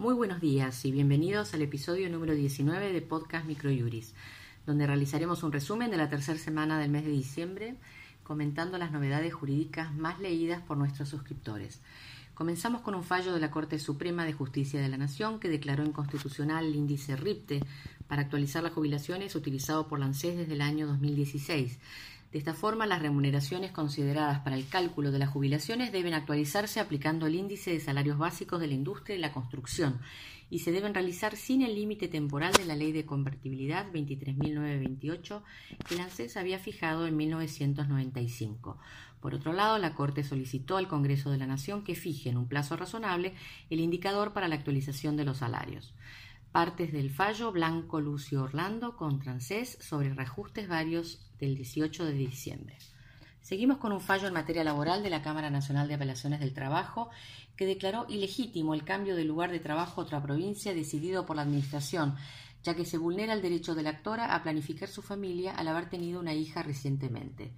[0.00, 4.14] Muy buenos días y bienvenidos al episodio número 19 de Podcast Microjuris,
[4.64, 7.74] donde realizaremos un resumen de la tercera semana del mes de diciembre,
[8.22, 11.82] comentando las novedades jurídicas más leídas por nuestros suscriptores.
[12.32, 15.84] Comenzamos con un fallo de la Corte Suprema de Justicia de la Nación que declaró
[15.84, 17.62] inconstitucional el índice RIPTE
[18.08, 21.78] para actualizar las jubilaciones utilizado por la ANSES desde el año 2016
[22.32, 27.26] de esta forma, las remuneraciones consideradas para el cálculo de las jubilaciones deben actualizarse aplicando
[27.26, 30.00] el índice de salarios básicos de la industria y la construcción
[30.50, 35.42] y se deben realizar sin el límite temporal de la Ley de Convertibilidad 23.928
[35.88, 38.78] que la ANSES había fijado en 1995.
[39.20, 42.48] Por otro lado, la Corte solicitó al Congreso de la Nación que fije en un
[42.48, 43.34] plazo razonable
[43.70, 45.94] el indicador para la actualización de los salarios.
[46.52, 52.76] Partes del fallo Blanco Lucio Orlando contra ANSES sobre reajustes varios del 18 de diciembre.
[53.40, 57.08] Seguimos con un fallo en materia laboral de la Cámara Nacional de Apelaciones del Trabajo
[57.54, 61.42] que declaró ilegítimo el cambio de lugar de trabajo a otra provincia decidido por la
[61.42, 62.16] Administración,
[62.64, 65.88] ya que se vulnera el derecho de la actora a planificar su familia al haber
[65.88, 67.52] tenido una hija recientemente.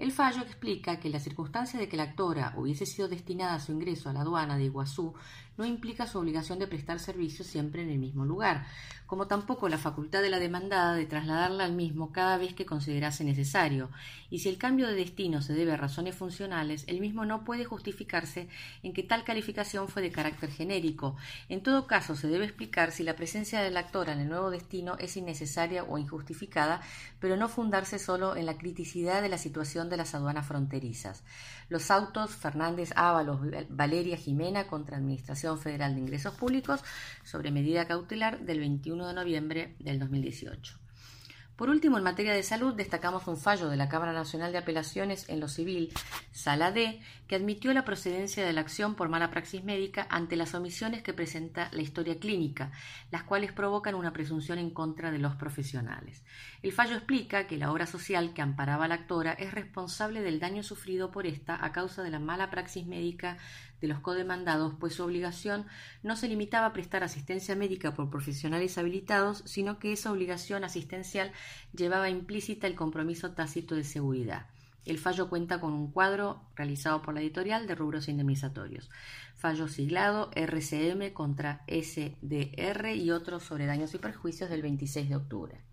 [0.00, 3.72] El fallo explica que la circunstancia de que la actora hubiese sido destinada a su
[3.72, 5.12] ingreso a la aduana de Iguazú
[5.58, 8.64] no implica su obligación de prestar servicio siempre en el mismo lugar,
[9.06, 13.24] como tampoco la facultad de la demandada de trasladarla al mismo cada vez que considerase
[13.24, 13.90] necesario,
[14.30, 17.66] y si el cambio de destino se debe a razones funcionales, el mismo no puede
[17.66, 18.48] justificarse
[18.82, 21.16] en que tal calificación fue de carácter genérico.
[21.50, 24.50] En todo caso, se debe explicar si la presencia de la actora en el nuevo
[24.50, 26.80] destino es innecesaria o injustificada,
[27.18, 31.22] pero no fundarse solo en la criticidad de la situación de las aduanas fronterizas.
[31.68, 36.80] Los autos Fernández Ábalos Valeria Jimena contra Administración Federal de Ingresos Públicos
[37.24, 40.89] sobre medida cautelar del 21 de noviembre del 2018.
[41.60, 45.28] Por último, en materia de salud, destacamos un fallo de la Cámara Nacional de Apelaciones
[45.28, 45.92] en lo civil,
[46.32, 50.54] Sala D, que admitió la procedencia de la acción por mala praxis médica ante las
[50.54, 52.72] omisiones que presenta la historia clínica,
[53.10, 56.24] las cuales provocan una presunción en contra de los profesionales.
[56.62, 60.40] El fallo explica que la obra social que amparaba a la actora es responsable del
[60.40, 63.36] daño sufrido por esta a causa de la mala praxis médica
[63.80, 65.66] de los codemandados, pues su obligación
[66.02, 71.32] no se limitaba a prestar asistencia médica por profesionales habilitados, sino que esa obligación asistencial
[71.74, 74.46] llevaba implícita el compromiso tácito de seguridad.
[74.86, 78.90] El fallo cuenta con un cuadro realizado por la editorial de rubros indemnizatorios.
[79.36, 85.69] Fallo siglado RCM contra SDR y otros sobre daños y perjuicios del 26 de octubre.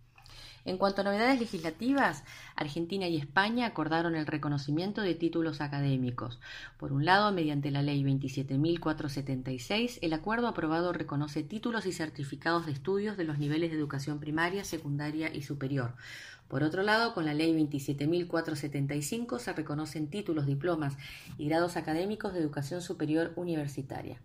[0.67, 2.25] En cuanto a novedades legislativas,
[2.57, 6.41] Argentina y España acordaron el reconocimiento de títulos académicos.
[6.77, 12.73] Por un lado, mediante la Ley 27.476, el acuerdo aprobado reconoce títulos y certificados de
[12.73, 15.93] estudios de los niveles de educación primaria, secundaria y superior.
[16.49, 20.97] Por otro lado, con la Ley 27.475 se reconocen títulos, diplomas
[21.37, 24.19] y grados académicos de educación superior universitaria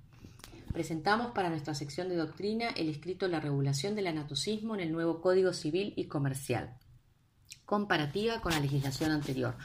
[0.72, 5.20] presentamos para nuestra sección de doctrina el escrito La regulación del anatocismo en el nuevo
[5.20, 6.76] Código Civil y Comercial,
[7.64, 9.56] comparativa con la legislación anterior,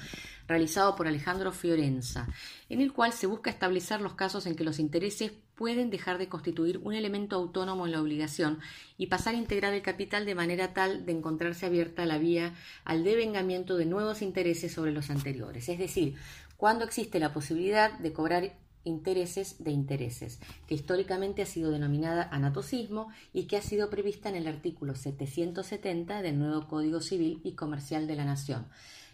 [0.48, 2.28] realizado por Alejandro Fiorenza,
[2.70, 6.30] en el cual se busca establecer los casos en que los intereses pueden dejar de
[6.30, 8.60] constituir un elemento autónomo en la obligación
[8.98, 12.54] y pasar a integrar el capital de manera tal de encontrarse abierta la vía
[12.86, 16.16] al devengamiento de nuevos intereses sobre los anteriores, es decir,
[16.58, 18.54] cuando existe la posibilidad de cobrar
[18.88, 24.36] intereses de intereses, que históricamente ha sido denominada anatocismo y que ha sido prevista en
[24.36, 28.66] el artículo 770 del nuevo Código Civil y Comercial de la Nación.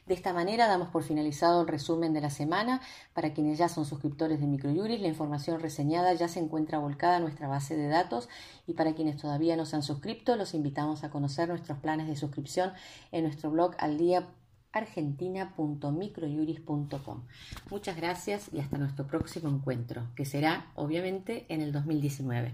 [0.06, 2.82] De esta manera damos por finalizado el resumen de la semana.
[3.14, 7.24] Para quienes ya son suscriptores de Microjuris, la información reseñada ya se encuentra volcada en
[7.24, 8.28] nuestra base de datos
[8.68, 12.18] y para quienes todavía no se han suscrito, los invitamos a conocer nuestros planes de
[12.18, 12.74] suscripción
[13.14, 14.28] en nuestro blog al día
[14.74, 17.22] argentina.microjuris.com.
[17.70, 22.54] Muchas gracias y hasta nuestro próximo encuentro, que será obviamente en el 2019.